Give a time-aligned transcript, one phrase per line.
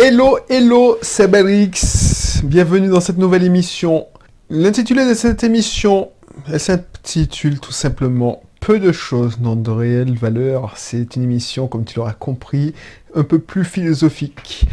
[0.00, 2.40] Hello, hello, c'est Belrix.
[2.44, 4.06] Bienvenue dans cette nouvelle émission.
[4.48, 6.12] L'intitulé de cette émission,
[6.46, 10.74] elle s'intitule tout simplement Peu de choses n'ont de réelle valeur.
[10.76, 12.74] C'est une émission, comme tu l'auras compris,
[13.16, 14.68] un peu plus philosophique.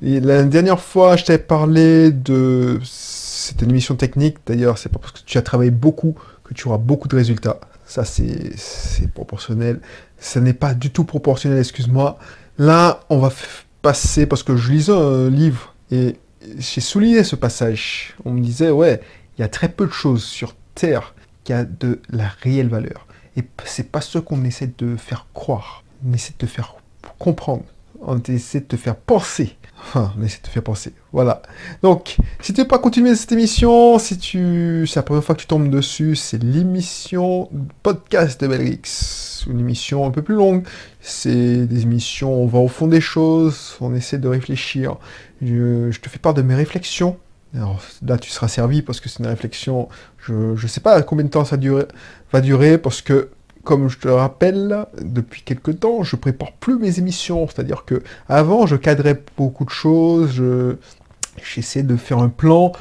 [0.00, 2.80] Et la dernière fois, je t'avais parlé de...
[2.82, 6.68] C'était une émission technique, d'ailleurs, c'est pas parce que tu as travaillé beaucoup que tu
[6.68, 7.60] auras beaucoup de résultats.
[7.84, 9.80] Ça, c'est proportionnel.
[10.16, 12.18] Ça n'est pas du tout proportionnel, excuse-moi.
[12.56, 13.28] Là, on va
[13.82, 16.16] parce que je lisais un livre et
[16.58, 18.14] j'ai souligné ce passage.
[18.24, 19.00] On me disait, ouais,
[19.36, 23.06] il y a très peu de choses sur Terre qui a de la réelle valeur.
[23.36, 25.84] Et c'est pas ce qu'on essaie de faire croire.
[26.06, 26.74] On essaie de te faire
[27.18, 27.64] comprendre.
[28.02, 29.56] On essaie de te faire penser.
[29.94, 30.92] On essaie de te faire penser.
[31.12, 31.42] Voilà.
[31.82, 35.40] Donc, si tu veux pas continuer cette émission, si tu, c'est la première fois que
[35.40, 37.48] tu tombes dessus, c'est l'émission
[37.82, 40.64] podcast de Belrix une émission un peu plus longue.
[41.00, 44.96] C'est des émissions, on va au fond des choses, on essaie de réfléchir.
[45.40, 47.16] Je, te fais part de mes réflexions.
[47.52, 49.88] Là, tu seras servi parce que c'est une réflexion.
[50.18, 51.58] Je ne sais pas combien de temps ça
[52.32, 53.30] va durer parce que,
[53.64, 57.46] comme je te rappelle, depuis quelques temps, je prépare plus mes émissions.
[57.46, 60.42] C'est-à-dire que avant, je cadrais beaucoup de choses.
[61.42, 62.72] J'essaie de faire un plan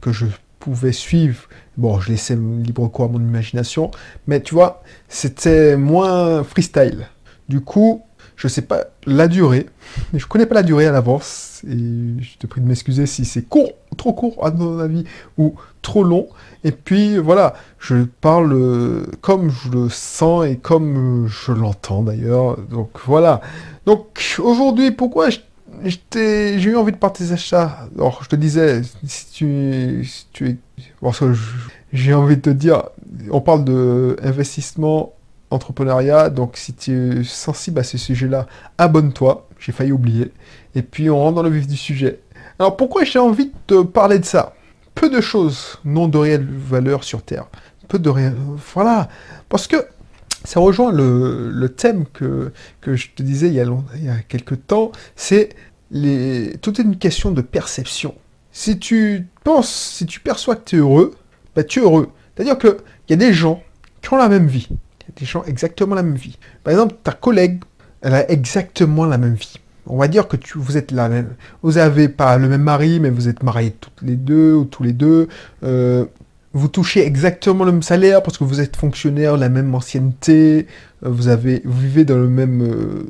[0.00, 0.26] que je
[0.58, 3.90] pouvais suivre Bon, je laissais libre cours à mon imagination,
[4.26, 7.06] mais tu vois, c'était moins freestyle.
[7.50, 8.02] Du coup,
[8.36, 9.66] je sais pas la durée,
[10.12, 13.24] mais je connais pas la durée à l'avance, et je te prie de m'excuser si
[13.24, 15.04] c'est court, trop court à mon avis,
[15.38, 16.28] ou trop long.
[16.62, 22.58] Et puis voilà, je parle euh, comme je le sens et comme je l'entends d'ailleurs.
[22.58, 23.40] Donc voilà.
[23.86, 27.88] Donc aujourd'hui, pourquoi j'ai eu envie de partager ça?
[27.96, 30.56] Alors, je te disais, si tu, si tu es
[31.00, 31.32] parce que
[31.92, 32.82] j'ai envie de te dire,
[33.30, 35.12] on parle de investissement,
[35.50, 38.46] entrepreneuriat, donc si tu es sensible à ce sujet-là,
[38.78, 40.32] abonne-toi, j'ai failli oublier,
[40.74, 42.20] et puis on rentre dans le vif du sujet.
[42.58, 44.54] Alors pourquoi j'ai envie de te parler de ça?
[44.94, 47.46] Peu de choses n'ont de réelle valeur sur Terre.
[47.88, 48.36] Peu de réelle...
[48.74, 49.08] Voilà,
[49.48, 49.76] parce que
[50.44, 54.18] ça rejoint le, thème que, que, je te disais il y a, il y a
[54.28, 55.50] quelques temps, c'est
[55.90, 56.56] les...
[56.62, 58.14] toute une question de perception.
[58.52, 61.14] Si tu penses, si tu perçois que tu es heureux,
[61.54, 62.10] bah, tu es heureux.
[62.34, 62.76] C'est-à-dire qu'il
[63.10, 63.62] y a des gens
[64.00, 64.68] qui ont la même vie.
[65.18, 66.38] Des gens exactement la même vie.
[66.62, 67.62] Par exemple, ta collègue,
[68.02, 69.54] elle a exactement la même vie.
[69.86, 71.34] On va dire que tu, vous êtes même.
[71.62, 74.82] Vous n'avez pas le même mari, mais vous êtes mariés toutes les deux ou tous
[74.82, 75.28] les deux.
[75.62, 76.04] Euh,
[76.52, 80.66] vous touchez exactement le même salaire parce que vous êtes fonctionnaire, la même ancienneté.
[81.04, 83.08] Euh, vous avez, vous vivez dans le même, euh,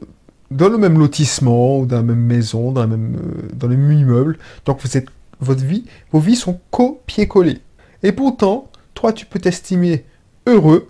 [0.50, 3.16] dans le même lotissement ou dans la même maison, dans la même,
[3.54, 4.38] dans le même immeuble.
[4.66, 5.06] Donc vous êtes
[5.40, 7.60] votre vie, vos vies sont copier-coller.
[8.02, 10.04] Et pourtant, toi, tu peux t'estimer
[10.46, 10.88] heureux,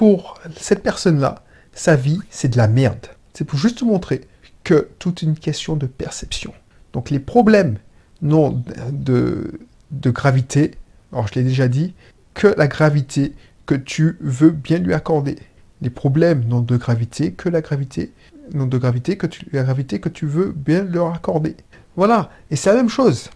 [0.00, 1.44] pour cette personne-là,
[1.74, 3.08] sa vie, c'est de la merde.
[3.34, 4.22] C'est pour juste te montrer
[4.64, 6.54] que toute une question de perception.
[6.94, 7.76] Donc les problèmes
[8.22, 9.60] n'ont de,
[9.92, 10.70] gravité,
[11.12, 11.92] alors je l'ai déjà dit,
[12.32, 13.34] que la gravité
[13.66, 15.36] que tu veux bien lui accorder.
[15.82, 18.14] Les problèmes n'ont de gravité que la gravité,
[18.54, 21.56] n'ont de gravité que la gravité que tu veux bien leur accorder.
[21.96, 23.28] Voilà, et c'est la même chose.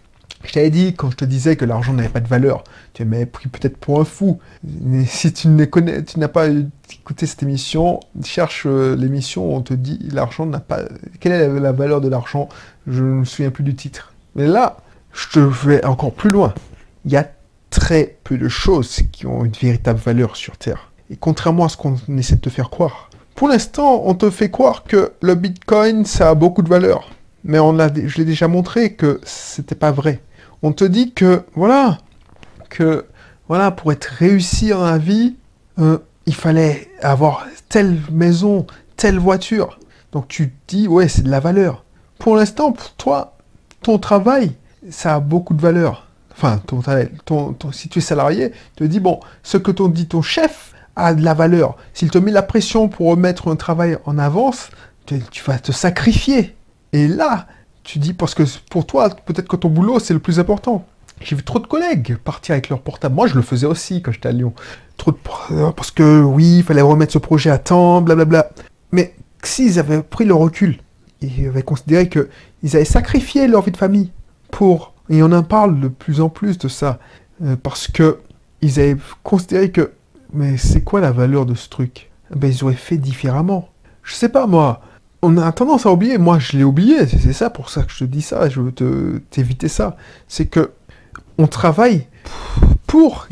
[0.43, 2.63] Je t'avais dit, quand je te disais que l'argent n'avait pas de valeur,
[2.93, 4.39] tu m'avais pris peut-être pour un fou.
[5.07, 9.73] Si tu ne connais, n'as pas écouté cette émission, cherche euh, l'émission où on te
[9.73, 10.81] dit l'argent n'a pas.
[11.19, 12.49] Quelle est la valeur de l'argent?
[12.85, 14.13] Je ne me souviens plus du titre.
[14.35, 14.77] Mais là,
[15.13, 16.53] je te vais encore plus loin.
[17.05, 17.27] Il y a
[17.69, 20.91] très peu de choses qui ont une véritable valeur sur Terre.
[21.09, 23.09] Et contrairement à ce qu'on essaie de te faire croire.
[23.35, 27.11] Pour l'instant, on te fait croire que le Bitcoin, ça a beaucoup de valeur.
[27.45, 30.21] Mais on a, je l'ai déjà montré que c'était pas vrai
[30.65, 31.99] on te dit que, voilà,
[32.69, 33.05] que,
[33.47, 35.35] voilà, pour être réussi dans la vie,
[35.77, 38.65] euh, il fallait avoir telle maison,
[38.97, 39.77] telle voiture.
[40.11, 41.83] Donc tu te dis, ouais, c'est de la valeur.
[42.17, 43.37] Pour l'instant, pour toi,
[43.83, 44.53] ton travail,
[44.89, 46.07] ça a beaucoup de valeur.
[46.31, 46.81] Enfin, ton,
[47.53, 50.73] ton, si tu es salarié, tu te dis, bon, ce que t'ont dit ton chef
[50.95, 51.77] a de la valeur.
[51.93, 54.69] S'il te met la pression pour remettre un travail en avance,
[55.05, 56.55] tu vas te sacrifier.
[56.95, 57.45] Et là,
[57.83, 60.85] tu dis, parce que pour toi, peut-être que ton boulot, c'est le plus important.
[61.19, 63.13] J'ai vu trop de collègues partir avec leur portable.
[63.13, 64.53] Moi, je le faisais aussi quand j'étais à Lyon.
[64.95, 65.17] Trop de...
[65.51, 68.49] Euh, parce que oui, il fallait remettre ce projet à temps, blablabla.
[68.93, 70.77] Mais s'ils avaient pris le recul,
[71.19, 74.13] ils avaient considéré qu'ils avaient sacrifié leur vie de famille
[74.49, 74.93] pour...
[75.09, 76.99] Et on en parle de plus en plus de ça.
[77.43, 78.19] Euh, parce que
[78.61, 79.91] ils avaient considéré que...
[80.31, 82.09] Mais c'est quoi la valeur de ce truc?
[82.33, 83.67] Ben, ils auraient fait différemment.
[84.01, 84.81] Je sais pas, moi
[85.21, 87.99] on a tendance à oublier, moi je l'ai oublié, c'est ça pour ça que je
[87.99, 89.97] te dis ça, je veux te, t'éviter ça.
[90.27, 90.71] C'est que
[91.37, 92.07] on travaille
[92.87, 93.27] pour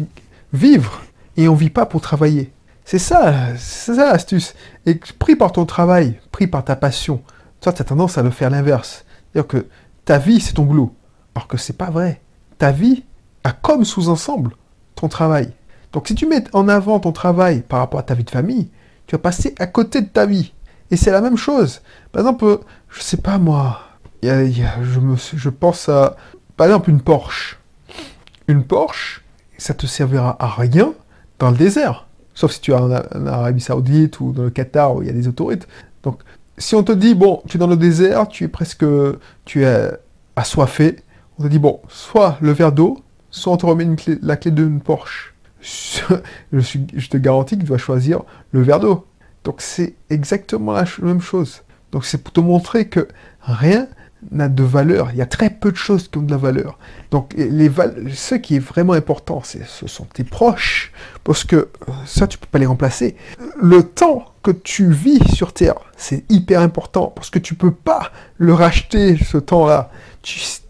[0.51, 1.01] vivre
[1.37, 2.51] et on vit pas pour travailler.
[2.85, 4.55] C'est ça, c'est ça l'astuce.
[4.85, 7.21] Et pris par ton travail, pris par ta passion,
[7.61, 9.05] toi tu as tendance à le faire l'inverse.
[9.31, 9.67] C'est-à-dire que
[10.05, 10.93] ta vie, c'est ton boulot.
[11.35, 12.21] Alors que c'est pas vrai.
[12.57, 13.03] Ta vie
[13.43, 14.55] a comme sous-ensemble
[14.95, 15.51] ton travail.
[15.91, 18.69] Donc si tu mets en avant ton travail par rapport à ta vie de famille,
[19.07, 20.53] tu vas passer à côté de ta vie.
[20.93, 21.81] Et c'est la même chose.
[22.11, 22.59] Par exemple,
[22.91, 23.79] je sais pas moi,
[24.21, 26.15] je, pense à,
[26.55, 27.57] par exemple, une Porsche.
[28.47, 29.23] Une Porsche,
[29.57, 30.93] ça te servira à rien
[31.39, 32.05] dans le désert.
[32.35, 35.13] Sauf si tu es en, Arabie Saoudite ou dans le Qatar où il y a
[35.13, 35.65] des autorités.
[36.03, 36.19] Donc,
[36.59, 38.85] si on te dit, bon, tu es dans le désert, tu es presque,
[39.45, 39.89] tu es
[40.35, 40.97] assoiffé,
[41.39, 43.01] on te dit, bon, soit le verre d'eau,
[43.31, 43.87] soit on te remet
[44.21, 45.33] la clé d'une Porsche.
[46.53, 49.07] je te garantis que tu dois choisir le verre d'eau.
[49.43, 51.63] Donc c'est exactement la même chose.
[51.91, 53.07] Donc c'est pour te montrer que
[53.41, 53.87] rien
[54.31, 55.09] n'a de valeur.
[55.11, 56.77] Il y a très peu de choses qui ont de la valeur.
[57.11, 57.69] Donc les
[58.13, 60.91] ce qui est vraiment important, ce sont tes proches,
[61.23, 63.15] parce que euh, ça, tu peux pas les remplacer.
[63.61, 68.11] Le temps que tu vis sur Terre, c'est hyper important, parce que tu peux pas
[68.37, 69.89] le racheter, ce temps-là.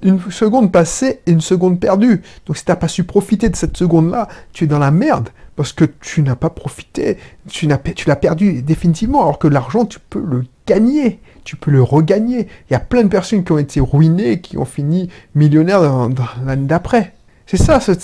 [0.02, 2.24] Une seconde passée et une seconde perdue.
[2.46, 5.30] Donc si tu n'as pas su profiter de cette seconde-là, tu es dans la merde
[5.56, 7.18] parce que tu n'as pas profité,
[7.48, 12.48] tu, l'as perdu définitivement, alors que l'argent, tu peux le gagner, tu peux le regagner.
[12.70, 16.10] Il y a plein de personnes qui ont été ruinées, qui ont fini millionnaires
[16.46, 17.14] l'année d'après.
[17.46, 18.02] C'est ça, cette,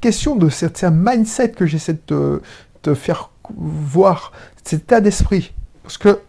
[0.00, 2.42] question de cette, mindset que j'essaie de
[2.82, 4.32] te faire voir,
[4.62, 5.52] cet état d'esprit.
[5.82, 6.20] Parce que,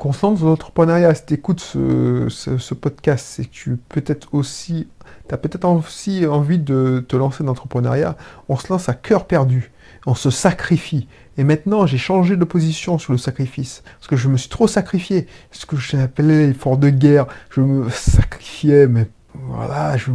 [0.00, 4.88] constance dans l'entrepreneuriat, si tu écoutes ce, podcast, c'est que tu peut-être aussi
[5.30, 8.16] as peut-être aussi envie de te lancer dans l'entrepreneuriat,
[8.48, 9.70] on se lance à cœur perdu,
[10.06, 11.06] on se sacrifie.
[11.36, 14.66] Et maintenant, j'ai changé de position sur le sacrifice, parce que je me suis trop
[14.66, 20.10] sacrifié, ce que j'appelais l'effort de guerre, je me sacrifiais, mais voilà, je...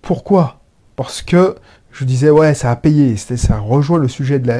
[0.00, 0.60] pourquoi?
[0.96, 1.56] Parce que
[1.94, 4.52] je disais, ouais, ça a payé, ça rejoint le sujet de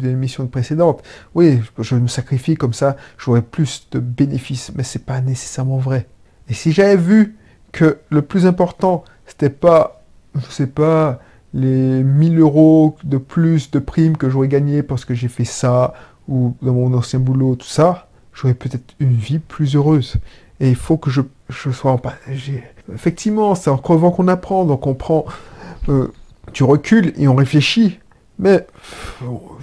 [0.00, 1.02] l'émission précédente.
[1.34, 6.06] Oui, je me sacrifie comme ça, j'aurai plus de bénéfices, mais c'est pas nécessairement vrai.
[6.48, 7.36] Et si j'avais vu
[7.72, 10.02] que le plus important, c'était pas,
[10.34, 11.20] je sais pas,
[11.52, 15.92] les 1000 euros de plus de primes que j'aurais gagné parce que j'ai fait ça,
[16.26, 20.16] ou dans mon ancien boulot, tout ça, j'aurais peut-être une vie plus heureuse.
[20.58, 21.20] Et il faut que je,
[21.50, 22.00] je sois en
[22.94, 25.26] Effectivement, c'est en crevant qu'on apprend, donc on prend...
[25.90, 26.10] Euh,
[26.52, 27.98] tu recules et on réfléchit.
[28.38, 28.66] Mais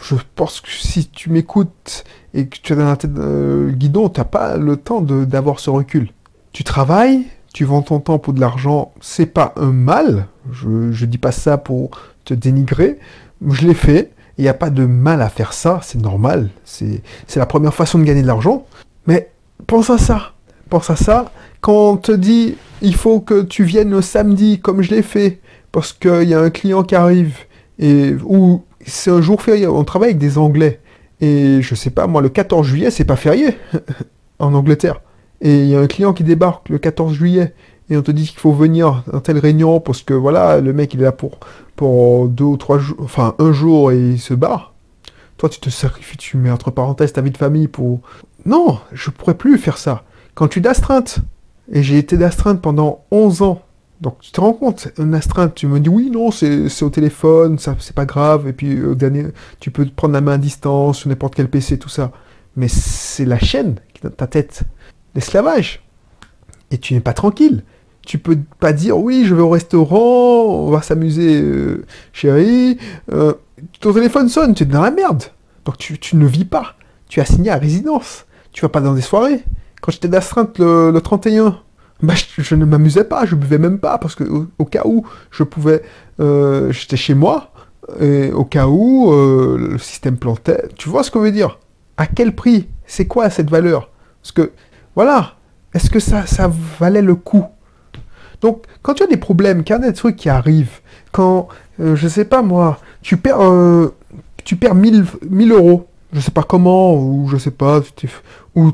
[0.04, 2.04] je pense que si tu m'écoutes
[2.34, 5.60] et que tu es dans la tête euh, guidon, tu n'as pas le temps d'avoir
[5.60, 6.10] ce recul.
[6.54, 10.28] Tu travailles, tu vends ton temps pour de l'argent, c'est pas un mal.
[10.52, 11.90] Je, ne dis pas ça pour
[12.24, 13.00] te dénigrer.
[13.48, 14.12] Je l'ai fait.
[14.38, 16.50] Il n'y a pas de mal à faire ça, c'est normal.
[16.64, 17.02] C'est
[17.36, 18.68] la première façon de gagner de l'argent.
[19.08, 19.32] Mais
[19.66, 20.34] pense à ça.
[20.70, 21.32] Pense à ça.
[21.62, 25.40] Quand on te dit il faut que tu viennes le samedi, comme je l'ai fait,
[25.72, 27.38] parce qu'il y a un client qui arrive,
[27.80, 30.80] et ou c'est un jour férié, on travaille avec des Anglais.
[31.20, 33.58] Et je sais pas, moi, le 14 juillet, c'est pas férié
[34.40, 35.02] en Angleterre
[35.42, 37.54] et il y a un client qui débarque le 14 juillet
[37.90, 40.94] et on te dit qu'il faut venir dans telle réunion parce que voilà, le mec
[40.94, 44.74] il est là pour, deux ou trois jours, enfin un jour et il se barre.
[45.38, 48.00] Toi tu te sacrifies, tu mets entre parenthèses ta vie de famille pour...
[48.46, 50.04] Non, je pourrais plus faire ça.
[50.34, 51.20] Quand tu d'astreinte,
[51.72, 53.62] et j'ai été d'astreinte pendant 11 ans,
[54.02, 57.58] donc tu te rends compte, une astreinte, tu me dis oui, non, c'est au téléphone,
[57.58, 59.26] ça c'est pas grave, et puis au dernier,
[59.60, 62.12] tu peux prendre la main à distance sur n'importe quel PC, tout ça.
[62.56, 64.64] Mais c'est la chaîne qui est dans ta tête
[65.16, 65.84] l'esclavage.
[66.72, 67.64] Et tu n'es pas tranquille.
[68.06, 72.78] Tu peux pas dire oui, je vais au restaurant, on va s'amuser, euh, chérie.
[73.12, 73.34] Euh,
[73.80, 75.24] ton téléphone sonne, tu es dans la merde.
[75.66, 76.76] Donc tu, ne vis pas.
[77.10, 78.26] Tu as signé à résidence.
[78.54, 79.44] Tu vas pas dans des soirées.
[79.82, 81.60] Quand j'étais d'astreinte le, 31,
[82.02, 84.24] bah, je, ne m'amusais pas, je buvais même pas, parce que
[84.58, 85.84] au, cas où je pouvais,
[86.20, 87.52] euh, j'étais chez moi,
[88.00, 90.68] et au cas où le système plantait.
[90.76, 91.60] Tu vois ce qu'on veut dire?
[91.96, 92.68] À quel prix?
[92.86, 93.90] C'est quoi cette valeur?
[94.22, 94.52] Parce que
[94.96, 95.38] voilà.
[95.74, 96.26] Est-ce que ça,
[96.80, 97.46] valait le coup?
[98.42, 100.80] Donc, quand tu as des problèmes, qu'il y a des trucs qui arrivent,
[101.12, 103.94] quand, euh, je sais pas moi, tu perds, euh,
[104.44, 105.06] tu perds 1000,
[105.52, 107.82] euros, je sais pas comment, ou je sais pas,
[108.56, 108.72] ou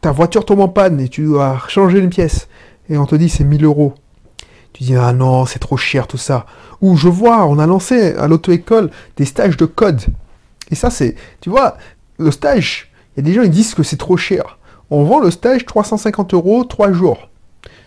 [0.00, 2.48] ta voiture tombe en panne et tu dois changer une pièce,
[2.88, 3.94] et on te dit c'est 1000 euros.
[4.72, 6.46] Tu dis, ah non, c'est trop cher tout ça.
[6.80, 10.00] Ou je vois, on a lancé à l'auto-école des stages de code.
[10.70, 11.76] Et ça, c'est, tu vois,
[12.18, 14.58] le stage, il y a des gens qui disent que c'est trop cher.
[14.90, 17.28] On vend le stage 350 euros, 3 jours.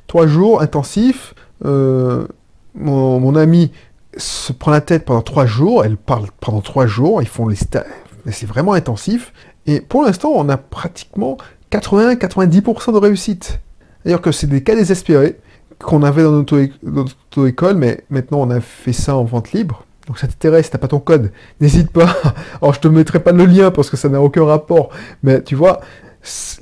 [0.08, 1.34] 3 jours intensifs.
[1.66, 2.28] Euh,
[2.76, 3.72] mon, ami
[4.18, 7.56] se prend la tête pendant 3 jours, elle parle pendant 3 jours, ils font les
[7.56, 7.86] stages.
[8.32, 9.34] C'est vraiment intensif.
[9.66, 11.38] Et pour l'instant, on a pratiquement
[11.72, 13.60] 80-90% de réussite.
[14.04, 15.40] D'ailleurs que c'est des cas désespérés
[15.80, 19.84] qu'on avait dans notre auto-école, mais maintenant on a fait ça en vente libre.
[20.08, 22.16] Donc ça t'intéresse, t'as pas ton code, n'hésite pas.
[22.62, 24.90] Alors je te mettrai pas le lien parce que ça n'a aucun rapport.
[25.24, 25.82] Mais tu vois,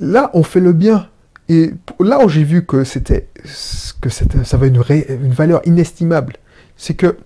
[0.00, 1.08] Là, on fait le bien.
[1.48, 3.28] Et là où j'ai vu que c'était
[4.00, 6.34] que ça avait une, une valeur inestimable,
[6.76, 7.16] c'est que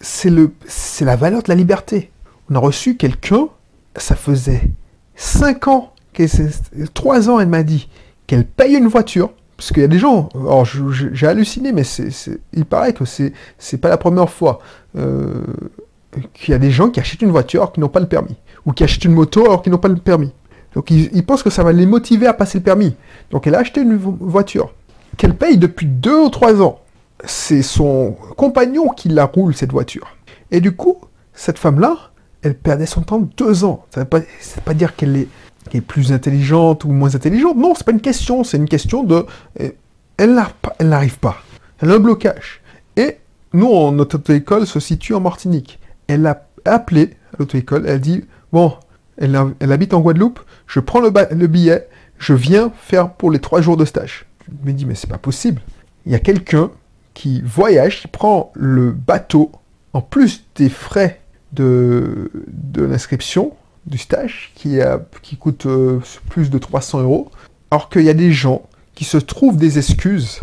[0.00, 2.10] c'est la valeur de la liberté.
[2.50, 3.48] On a reçu quelqu'un,
[3.96, 4.62] ça faisait
[5.16, 5.92] 5 ans,
[6.94, 7.88] 3 ans, elle m'a dit
[8.26, 9.30] qu'elle paye une voiture.
[9.56, 10.28] Parce qu'il y a des gens,
[11.12, 11.84] j'ai halluciné, mais
[12.52, 14.58] il paraît que c'est, c'est pas la première fois
[14.96, 15.44] euh,
[16.32, 18.36] qu'il y a des gens qui achètent une voiture qu'ils n'ont pas le permis,
[18.66, 20.32] ou qui achètent une moto alors qu'ils n'ont pas le permis.
[20.74, 22.96] Donc ils, pensent que ça va les motiver à passer le permis.
[23.30, 24.72] Donc elle a acheté une voiture
[25.16, 26.80] qu'elle paye depuis 2 ou 3 ans.
[27.24, 30.16] C'est son compagnon qui la roule, cette voiture.
[30.50, 30.98] Et du coup,
[31.32, 32.10] cette femme-là,
[32.44, 33.84] elle perdait son temps 2 ans.
[33.90, 34.24] Ça ne veut
[34.64, 35.26] pas, dire qu'elle
[35.72, 37.56] est plus intelligente ou moins intelligente.
[37.56, 39.26] Non, c'est pas une question, c'est une question de...
[39.60, 39.70] Euh,
[40.18, 40.38] elle
[40.80, 41.38] n'arrive pas.
[41.80, 42.60] Elle a un blocage.
[42.96, 43.16] Et
[43.52, 45.80] nous, notre auto-école se situe en Martinique.
[46.06, 48.74] Elle a appelé l'auto-école, elle dit, bon,
[49.16, 53.60] elle, habite en Guadeloupe, je prends le, le, billet, je viens faire pour les trois
[53.60, 54.26] jours de stage.
[54.46, 55.62] Je me dis, mais c'est pas possible.
[56.06, 56.70] Il y a quelqu'un
[57.14, 59.50] qui voyage, qui prend le bateau,
[59.92, 61.20] en plus des frais
[61.54, 62.30] de,
[62.76, 63.52] l'inscription,
[63.86, 64.78] du stage qui,
[65.38, 67.30] coûte euh, plus de 300 euros,
[67.70, 68.62] alors qu'il y a des gens
[68.94, 70.40] qui se trouvent des excuses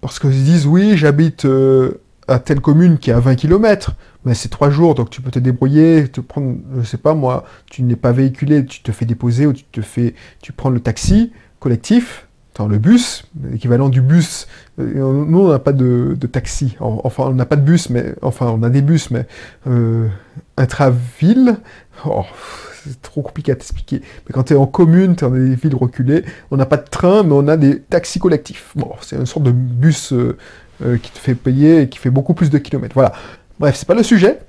[0.00, 3.94] parce qu'ils se disent oui, j'habite euh, à telle commune qui est à 20 km,
[4.24, 7.44] mais c'est trois jours, donc tu peux te débrouiller, te prendre, je sais pas moi,
[7.70, 10.80] tu n'es pas véhiculé, tu te fais déposer ou tu te fais, tu prends le
[10.80, 12.26] taxi collectif,
[12.68, 14.46] le bus, l'équivalent du bus.
[14.78, 16.76] Euh, nous, on n'a pas de, taxi.
[16.80, 19.26] Enfin, on n'a pas de bus, mais enfin, on a des bus, mais
[19.66, 20.08] euh,
[20.56, 21.56] intraville.
[22.06, 22.24] Oh,
[22.84, 24.00] c'est trop compliqué à t'expliquer.
[24.00, 26.76] Mais quand tu es en commune, tu es dans des villes reculées, on n'a pas
[26.76, 28.72] de train, mais on a des taxis collectifs.
[28.74, 30.36] Bon, c'est une sorte de bus euh,
[30.82, 32.94] euh, qui te fait payer et qui fait beaucoup plus de kilomètres.
[32.94, 33.12] Voilà.
[33.58, 34.40] Bref, c'est pas le sujet.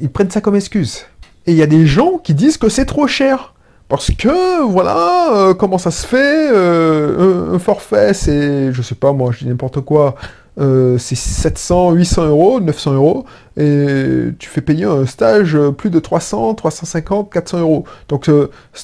[0.00, 1.06] Ils prennent ça comme excuse.
[1.46, 3.53] Et il y a des gens qui disent que c'est trop cher.
[3.88, 9.30] Parce que, voilà, euh, comment ça se fait un, forfait, c'est, je sais pas moi,
[9.32, 10.14] je dis n'importe quoi,
[10.58, 13.24] euh, c'est 700, 800 euros, 900 euros,
[13.56, 17.84] et tu fais payer un stage plus de 300, 350, 400 euros.
[18.08, 18.30] Donc,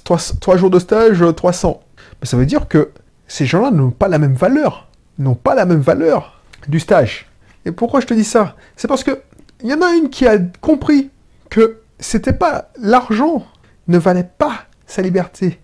[0.04, 1.80] 3, euh, jours de stage, 300.
[2.20, 2.90] Mais ça veut dire que
[3.28, 4.88] ces gens-là n'ont pas la même valeur,
[5.18, 7.26] n'ont pas la même valeur du stage.
[7.64, 8.56] Et pourquoi je te dis ça?
[8.76, 9.22] C'est parce que
[9.62, 11.10] il y en a une qui a compris
[11.50, 13.44] que c'était pas l'argent
[13.88, 15.60] ne valait pas sa liberté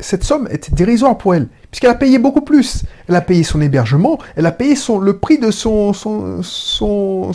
[0.00, 2.82] cette somme était dérisoire pour elle, puisqu'elle a payé beaucoup plus.
[3.08, 5.92] Elle a payé son hébergement, elle a payé son, le prix de son,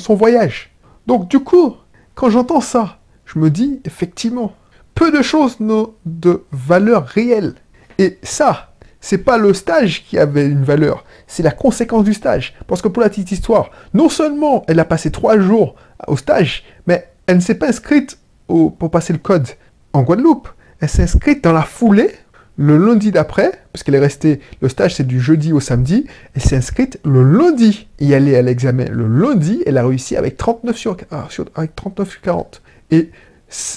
[0.09, 0.75] voyage.
[1.07, 1.75] Donc du coup,
[2.15, 4.53] quand j'entends ça, je me dis, effectivement,
[4.93, 7.55] peu de choses n'ont de valeur réelle.
[7.97, 12.55] Et ça, c'est pas le stage qui avait une valeur, c'est la conséquence du stage.
[12.67, 15.75] Parce que pour la petite histoire, non seulement elle a passé trois jours
[16.07, 19.47] au stage, mais elle ne s'est pas inscrite pour passer le code
[19.93, 22.11] en Guadeloupe elle s'est inscrite dans la foulée
[22.57, 26.05] le lundi d'après, parce qu'elle est restée, le stage c'est du jeudi au samedi,
[26.35, 28.85] elle s'est inscrite le lundi elle est à l'examen.
[28.89, 32.61] Le lundi, elle a réussi avec 39 sur, ah, avec 39 sur 40.
[32.91, 33.11] Et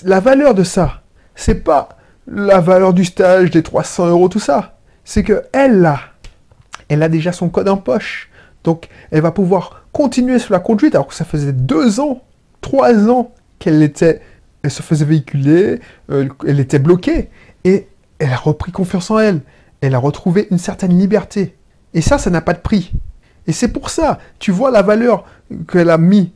[0.05, 1.03] la valeur de ça,
[1.35, 1.91] c'est pas
[2.27, 4.79] la valeur du stage, des 300 euros, tout ça.
[5.05, 6.01] C'est que elle a,
[6.89, 8.31] elle a déjà son code en poche.
[8.65, 12.23] Donc, elle va pouvoir continuer sur la conduite alors que ça faisait deux ans,
[12.61, 14.21] trois ans qu'elle était
[14.63, 17.31] elle se faisait véhiculer, euh, elle était bloquée,
[17.65, 17.89] et
[18.19, 19.41] elle a repris confiance en elle.
[19.81, 21.55] Elle a retrouvé une certaine liberté.
[21.95, 22.93] Et ça, ça n'a pas de prix.
[23.47, 25.25] Et c'est pour ça, tu vois la valeur
[25.71, 26.29] qu'elle a mise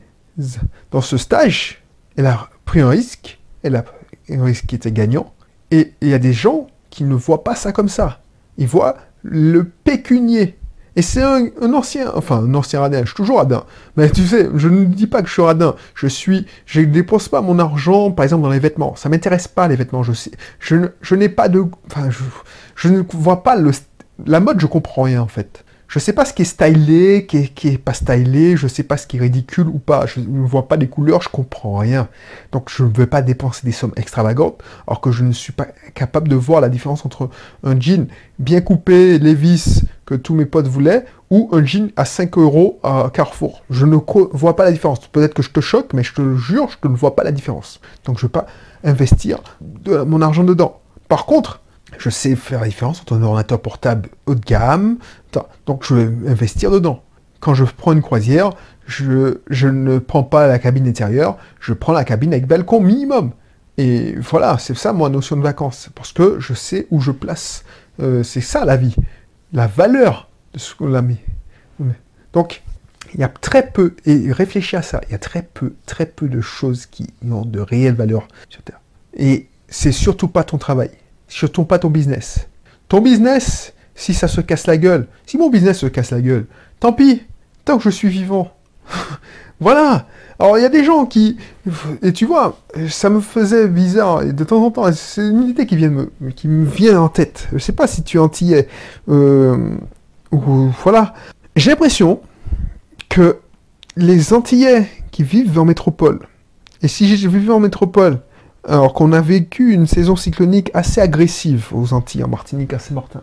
[0.90, 1.82] dans ce stage.
[2.16, 3.84] Elle a pris un risque, elle a
[4.30, 5.32] un risque qui était gagnant.
[5.70, 8.20] Et il y a des gens qui ne voient pas ça comme ça.
[8.58, 10.58] Ils voient le pécunier.
[10.94, 13.64] Et c'est un, ancien, enfin un ancien radin, je suis toujours radin.
[13.96, 15.74] Mais tu sais, je ne dis pas que je suis radin.
[15.94, 18.94] Je suis, je ne dépense pas mon argent, par exemple, dans les vêtements.
[18.96, 20.02] Ça m'intéresse pas les vêtements.
[20.02, 20.30] Je sais,
[20.60, 22.22] je, n'ai pas de, enfin, je,
[22.76, 23.70] je, ne vois pas le,
[24.26, 24.60] la mode.
[24.60, 25.64] Je comprends rien en fait.
[25.92, 28.82] Je sais pas ce qui est stylé, qui est, qui est pas stylé, je sais
[28.82, 31.76] pas ce qui est ridicule ou pas, je ne vois pas les couleurs, je comprends
[31.76, 32.08] rien.
[32.50, 35.66] Donc je ne veux pas dépenser des sommes extravagantes, alors que je ne suis pas
[35.92, 37.28] capable de voir la différence entre
[37.62, 38.08] un jean
[38.38, 43.10] bien coupé, Levis, que tous mes potes voulaient, ou un jean à 5 euros à
[43.12, 43.62] Carrefour.
[43.68, 43.96] Je ne
[44.32, 45.06] vois pas la différence.
[45.08, 47.82] Peut-être que je te choque, mais je te jure, je ne vois pas la différence.
[48.06, 48.46] Donc je ne veux pas
[48.82, 50.80] investir de mon argent dedans.
[51.08, 51.60] Par contre,
[51.98, 54.96] je sais faire la différence entre un ordinateur portable haut de gamme,
[55.66, 57.02] donc je vais investir dedans.
[57.40, 58.50] Quand je prends une croisière,
[58.86, 59.36] je,
[59.66, 63.32] ne prends pas la cabine intérieure, je prends la cabine avec balcon minimum.
[63.78, 67.64] Et voilà, c'est ça ma notion de vacances, parce que je sais où je place.
[68.00, 68.94] Euh, c'est ça la vie,
[69.52, 71.18] la valeur de ce qu'on a mis.
[72.32, 72.62] Donc,
[73.14, 76.06] il y a très peu, et réfléchis à ça, il y a très peu, très
[76.06, 78.80] peu de choses qui ont de réelle valeur sur Terre.
[79.14, 80.90] Et c'est surtout pas ton travail
[81.32, 82.48] surtout pas ton business.
[82.88, 86.46] Ton business, si ça se casse la gueule, si mon business se casse la gueule,
[86.80, 87.22] tant pis,
[87.64, 88.50] tant que je suis vivant.
[89.60, 90.06] voilà.
[90.38, 91.36] Alors il y a des gens qui,
[92.02, 92.58] et tu vois,
[92.88, 96.10] ça me faisait bizarre et de temps en temps, c'est une idée qui vient me,
[96.34, 97.48] qui me vient en tête.
[97.52, 98.66] Je sais pas si tu es antillais
[99.08, 99.76] euh,
[100.32, 101.14] ou voilà.
[101.54, 102.20] J'ai l'impression
[103.08, 103.38] que
[103.96, 106.20] les Antillais qui vivent en métropole,
[106.80, 108.20] et si j'ai vécu en métropole,
[108.66, 113.22] alors qu'on a vécu une saison cyclonique assez agressive aux Antilles, en Martinique, à Saint-Martin.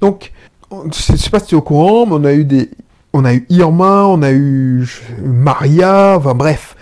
[0.00, 0.32] Donc,
[0.70, 2.70] je sais pas si tu es au courant, mais on a eu des,
[3.12, 4.86] on a eu Irma, on a eu
[5.22, 6.76] Maria, enfin bref,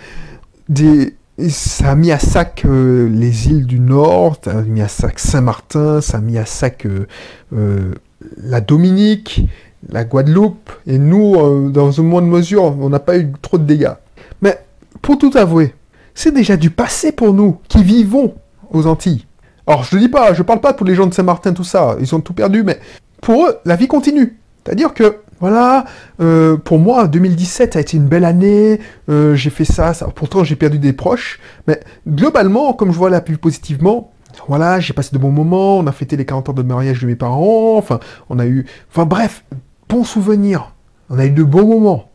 [1.49, 5.19] ça a mis à sac euh, les îles du Nord, ça a mis à sac
[5.19, 7.07] Saint-Martin, ça a mis à sac euh,
[7.53, 7.93] euh,
[8.37, 9.47] la Dominique,
[9.89, 13.93] la Guadeloupe, et nous, dans un moindre mesure, on n'a pas eu trop de dégâts.
[14.41, 14.59] Mais
[15.01, 15.75] pour tout avouer,
[16.15, 18.33] c'est déjà du passé pour nous qui vivons
[18.71, 19.25] aux Antilles.
[19.67, 21.95] Alors je ne dis pas, je parle pas pour les gens de Saint-Martin, tout ça,
[21.99, 22.79] ils ont tout perdu, mais
[23.21, 24.37] pour eux, la vie continue.
[24.63, 25.85] C'est-à-dire que voilà,
[26.21, 28.79] euh, pour moi, 2017 a été une belle année,
[29.09, 33.09] euh, j'ai fait ça, ça, pourtant j'ai perdu des proches, mais globalement, comme je vois
[33.09, 34.11] la plus positivement,
[34.47, 37.07] voilà, j'ai passé de bons moments, on a fêté les 40 ans de mariage de
[37.07, 39.43] mes parents, enfin, on a eu, enfin bref,
[39.89, 40.73] bons souvenirs,
[41.09, 42.09] on a eu de bons moments.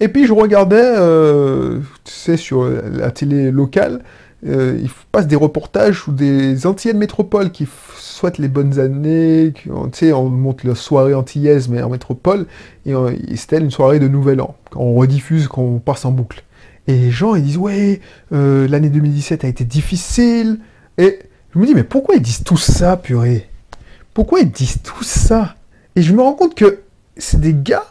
[0.00, 4.02] Et puis je regardais, euh, tu sais, sur la télé locale,
[4.46, 7.66] euh, il passe des reportages ou des anciennes métropoles qui
[7.96, 12.46] souhaitent les bonnes années, tu sais, on monte la soirée antillaise mais en métropole,
[12.86, 12.94] et,
[13.34, 16.44] c'était une soirée de Nouvel An, on rediffuse, qu'on passe en boucle.
[16.86, 18.00] Et les gens, ils disent, ouais,
[18.32, 20.60] euh, l'année 2017 a été difficile,
[20.98, 21.18] et
[21.52, 23.48] je me dis, mais pourquoi ils disent tout ça, purée?
[24.14, 25.56] Pourquoi ils disent tout ça?
[25.96, 26.80] Et je me rends compte que
[27.16, 27.86] c'est des gars,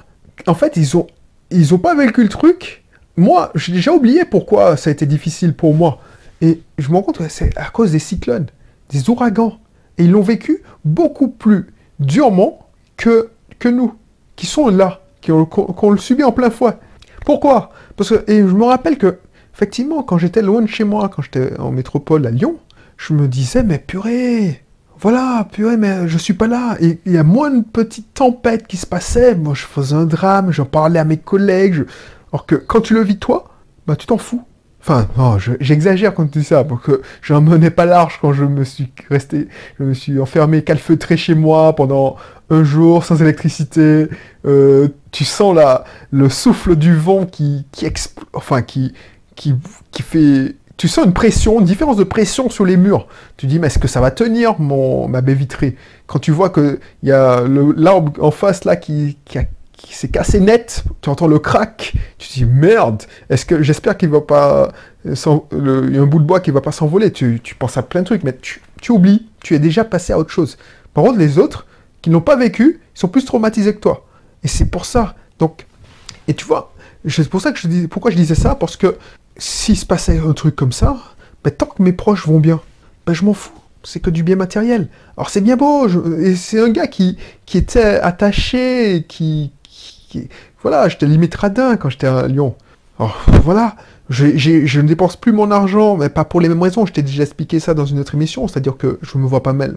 [0.48, 1.08] en fait, ils ont,
[1.52, 2.84] ils ont pas vécu le truc.
[3.18, 6.00] Moi, j'ai déjà oublié pourquoi ça a été difficile pour moi.
[6.42, 8.48] Et je me rends compte que c'est à cause des cyclones,
[8.90, 9.60] des ouragans.
[9.98, 11.68] Et ils l'ont vécu beaucoup plus
[12.00, 13.32] durement que,
[13.66, 13.94] nous,
[14.36, 15.48] qui sont là, qui ont,
[15.90, 16.78] le subi en plein fouet.
[17.26, 17.72] Pourquoi?
[17.96, 19.20] Parce que, et je me rappelle que,
[19.54, 22.58] effectivement, quand j'étais loin de chez moi, quand j'étais en métropole à Lyon,
[22.98, 24.64] je me disais, mais purée,
[25.00, 26.78] voilà, purée, mais je suis pas là.
[26.80, 29.36] Et il y a moins de petites tempêtes qui se passaient.
[29.36, 31.86] Moi, je faisais un drame, j'en parlais à mes collègues.
[32.32, 33.50] Alors que quand tu le vis toi,
[33.86, 34.44] bah tu t'en fous.
[34.90, 38.46] Enfin, non, j'exagère quand tu dis ça, parce que j'en menais pas large quand je
[38.46, 42.16] me suis resté, je me suis enfermé calfeutré chez moi pendant
[42.50, 44.08] un jour sans électricité.
[44.46, 47.86] Euh, tu sens la, le souffle du vent qui, qui
[48.32, 48.94] enfin, qui,
[49.36, 49.56] qui,
[49.92, 53.08] qui fait, tu sens une pression, une différence de pression sur les murs.
[53.36, 55.76] Tu dis, mais est-ce que ça va tenir mon, ma baie vitrée?
[56.06, 57.44] Quand tu vois qu'il y a
[57.76, 59.44] l'arbre en face là qui, qui a
[59.78, 63.96] qui s'est cassé net, tu entends le crack, tu te dis merde, est-ce que j'espère
[63.96, 64.72] qu'il va pas,
[65.06, 68.02] il y a un bout de bois qui va pas s'envoler, tu, penses à plein
[68.02, 70.58] de trucs, mais tu, oublies, tu es déjà passé à autre chose.
[70.94, 71.68] Par contre, les autres
[72.02, 74.06] qui n'ont pas vécu, ils sont plus traumatisés que toi.
[74.44, 75.16] Et c'est pour ça.
[75.38, 75.68] Donc,
[76.28, 76.74] et tu vois,
[77.08, 78.98] c'est pour ça que je dis, pourquoi je disais ça, parce que
[79.38, 80.98] s'il se passait un truc comme ça,
[81.44, 82.60] ben, tant que mes proches vont bien,
[83.06, 84.90] ben, je m'en fous c'est que du bien matériel.
[85.16, 85.88] Alors c'est bien beau,
[86.20, 87.18] et c'est un gars qui
[87.54, 89.54] était attaché, qui,
[90.62, 92.56] voilà, j'étais limite radin quand j'étais à Lyon.
[93.00, 93.76] Alors, voilà,
[94.10, 96.86] je ne dépense plus mon argent, mais pas pour les mêmes raisons.
[96.86, 99.54] Je t'ai déjà expliqué ça dans une autre émission, c'est-à-dire que je me vois pas
[99.54, 99.76] mal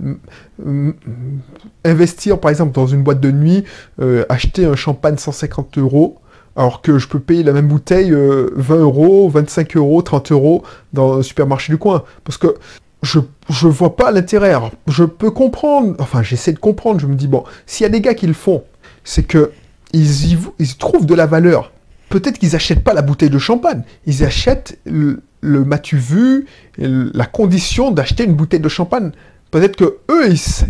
[1.84, 3.64] investir, par exemple, dans une boîte de nuit,
[4.00, 6.18] euh, acheter un champagne 150 euros,
[6.56, 10.62] alors que je peux payer la même bouteille 20 euh, euros, 25 euros, 30 euros
[10.92, 12.04] dans un supermarché du coin.
[12.24, 12.54] Parce que
[13.02, 14.54] je, je vois pas l'intérêt.
[14.86, 18.00] Je peux comprendre, enfin j'essaie de comprendre, je me dis, bon, s'il y a des
[18.00, 18.62] gars qui le font,
[19.04, 19.52] c'est que
[19.92, 21.72] ils y, trouvent de la valeur.
[22.08, 26.46] Peut-être qu'ils n'achètent pas la bouteille de champagne, ils achètent le, le vu,
[26.78, 29.12] la condition d'acheter une bouteille de champagne.
[29.50, 30.28] Peut-être que eux,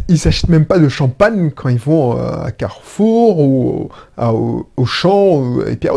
[0.08, 5.60] ils, n'achètent même pas de champagne quand ils vont euh, à Carrefour ou au, Champ
[5.66, 5.94] et Pierre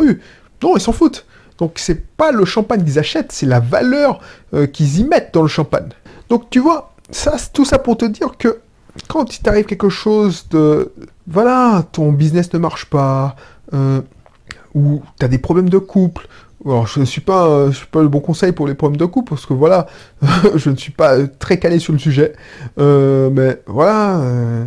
[0.62, 1.26] Non, ils s'en foutent.
[1.60, 4.20] Donc c'est pas le champagne qu'ils achètent, c'est la valeur
[4.54, 5.90] euh, qu'ils y mettent dans le champagne.
[6.30, 8.60] Donc tu vois, ça, tout ça pour te dire que
[9.08, 10.92] quand il t'arrive quelque chose de...
[11.28, 13.36] Voilà, ton business ne marche pas,
[13.74, 14.02] euh,
[14.76, 16.28] ou tu as des problèmes de couple,
[16.66, 19.06] alors je ne suis pas, je suis pas le bon conseil pour les problèmes de
[19.06, 19.88] couple, parce que voilà,
[20.56, 22.34] je ne suis pas très calé sur le sujet,
[22.78, 24.66] euh, mais voilà, euh,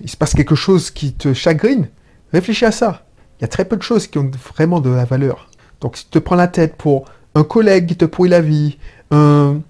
[0.00, 1.88] il se passe quelque chose qui te chagrine,
[2.32, 3.04] réfléchis à ça.
[3.38, 5.48] Il y a très peu de choses qui ont vraiment de la valeur.
[5.80, 8.78] Donc si tu te prends la tête pour un collègue qui te pourrit la vie,
[9.10, 9.60] un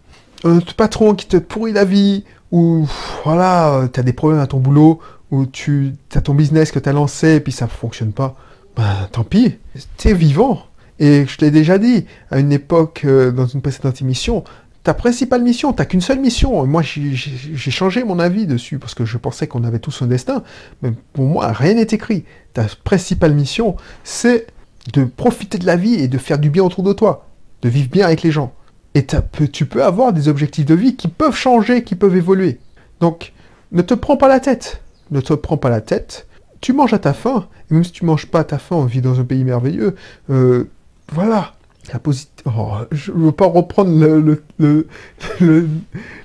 [0.76, 5.46] patron qui te pourrit la vie, voilà, tu as des problèmes à ton boulot, ou
[5.46, 8.36] tu as ton business que tu as lancé et puis ça ne fonctionne pas,
[8.76, 9.58] ben tant pis,
[9.96, 10.62] tu es vivant.
[10.98, 14.44] Et je t'ai déjà dit, à une époque, euh, dans une précédente émission,
[14.84, 16.66] ta principale mission, t'as qu'une seule mission.
[16.66, 20.42] Moi, j'ai changé mon avis dessus parce que je pensais qu'on avait tous un destin.
[20.82, 22.24] Mais pour moi, rien n'est écrit.
[22.52, 24.46] Ta principale mission, c'est
[24.92, 27.28] de profiter de la vie et de faire du bien autour de toi,
[27.62, 28.52] de vivre bien avec les gens.
[28.94, 29.06] Et
[29.50, 32.58] tu peux avoir des objectifs de vie qui peuvent changer, qui peuvent évoluer.
[33.00, 33.32] Donc,
[33.72, 34.82] ne te prends pas la tête.
[35.10, 36.26] Ne te prends pas la tête.
[36.60, 37.48] Tu manges à ta faim.
[37.70, 39.96] Et même si tu manges pas à ta faim, on vit dans un pays merveilleux.
[40.30, 40.68] Euh,
[41.10, 41.54] voilà.
[41.92, 42.00] La
[42.46, 43.90] oh, je veux pas reprendre
[44.58, 44.88] le,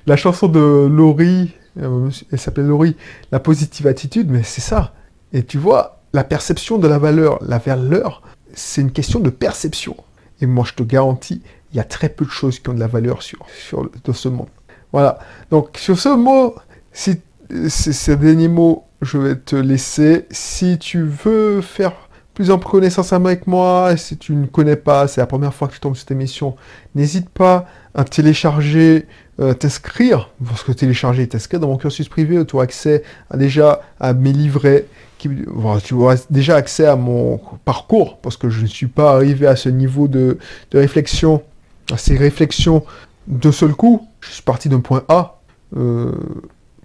[0.06, 1.54] la chanson de Laurie.
[1.82, 2.96] Euh, elle s'appelait Laurie.
[3.32, 4.94] La positive attitude, mais c'est ça.
[5.34, 8.22] Et tu vois, la perception de la valeur, la valeur,
[8.54, 9.96] c'est une question de perception.
[10.42, 12.80] Et moi, je te garantis, il y a très peu de choses qui ont de
[12.80, 14.48] la valeur sur, sur, dans ce monde.
[14.92, 15.20] Voilà.
[15.52, 16.56] Donc, sur ce mot,
[16.92, 20.26] ces derniers mots, je vais te laisser.
[20.32, 21.94] Si tu veux faire
[22.34, 25.74] plus en connaissance avec moi, si tu ne connais pas, c'est la première fois que
[25.74, 26.56] tu tombes sur cette émission,
[26.94, 29.08] n'hésite pas à télécharger,
[29.40, 33.02] euh, t'inscrire, parce que télécharger t'inscrire dans mon cursus privé, tu auras accès
[33.32, 34.86] à, déjà à mes livrets,
[35.18, 39.56] tu auras déjà accès à mon parcours, parce que je ne suis pas arrivé à
[39.56, 40.38] ce niveau de,
[40.70, 41.42] de réflexion,
[41.91, 42.84] à ces réflexions
[43.28, 44.08] de seul coup.
[44.21, 45.39] Je suis parti d'un point A.
[45.76, 46.13] Euh,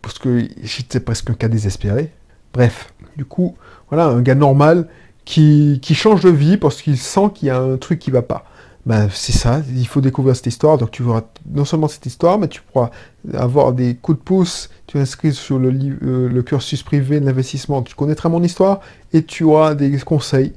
[0.03, 2.11] parce que j'étais presque un cas désespéré.
[2.53, 3.57] Bref, du coup,
[3.89, 4.89] voilà, un gars normal
[5.25, 8.23] qui, qui change de vie parce qu'il sent qu'il y a un truc qui va
[8.23, 8.45] pas.
[8.85, 10.77] Ben, c'est ça, il faut découvrir cette histoire.
[10.77, 12.91] Donc tu verras non seulement cette histoire, mais tu pourras
[13.35, 14.71] avoir des coups de pouce.
[14.89, 15.71] Tu inscris sur le,
[16.03, 17.83] euh, le cursus privé de l'investissement.
[17.83, 18.81] Tu connaîtras mon histoire
[19.13, 20.53] et tu auras des conseils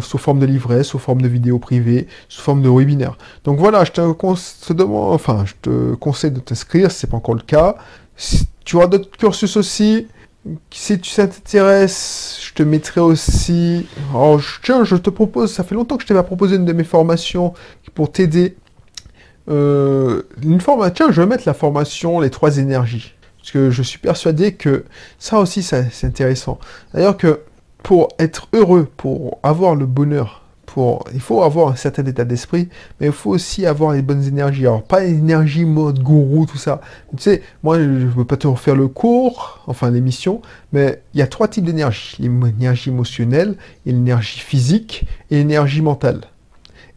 [0.00, 3.16] sous forme de livret, sous forme de vidéos privées, sous forme de webinaire.
[3.44, 7.18] Donc voilà, je te, demande, enfin, je te conseille de t'inscrire si ce n'est pas
[7.18, 7.76] encore le cas.
[8.64, 10.06] Tu auras d'autres cursus aussi.
[10.70, 13.86] Si tu t'intéresse, je te mettrai aussi.
[14.14, 15.52] Oh, tiens, je te propose.
[15.52, 17.54] Ça fait longtemps que je t'avais proposé une de mes formations
[17.94, 18.56] pour t'aider.
[19.48, 20.90] Euh, une forme.
[20.92, 23.14] Tiens, je vais mettre la formation les trois énergies.
[23.38, 24.84] Parce que je suis persuadé que
[25.18, 26.58] ça aussi, c'est intéressant.
[26.92, 27.40] D'ailleurs que
[27.82, 30.42] pour être heureux, pour avoir le bonheur,
[31.14, 32.68] il faut avoir un certain état d'esprit,
[33.00, 34.66] mais il faut aussi avoir les bonnes énergies.
[34.66, 36.80] Alors, pas l'énergie mode gourou, tout ça.
[37.16, 41.20] Tu sais, moi, je ne veux pas te refaire le cours, enfin l'émission, mais il
[41.20, 42.16] y a trois types d'énergie.
[42.20, 46.22] L'énergie émotionnelle, l'énergie physique et l'énergie mentale.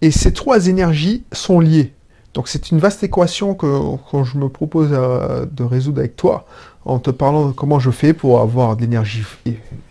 [0.01, 1.93] Et ces trois énergies sont liées.
[2.33, 3.67] Donc c'est une vaste équation que,
[4.23, 6.45] je me propose de résoudre avec toi
[6.85, 9.23] en te parlant de comment je fais pour avoir de l'énergie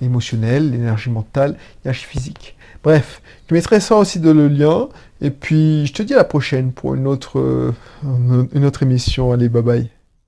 [0.01, 2.57] émotionnelle, l'énergie mentale, l'énergie physique.
[2.83, 4.89] Bref, je mettrai ça aussi dans le lien.
[5.21, 7.73] Et puis, je te dis à la prochaine pour une autre, euh,
[8.53, 9.33] une autre émission.
[9.33, 10.00] Allez, bye bye.